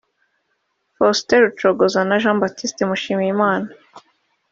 Faustin 0.97 1.39
Rucogoza 1.43 2.01
na 2.05 2.15
Jean 2.21 2.39
Baptiste 2.41 2.81
Mushimiyimana 2.89 3.67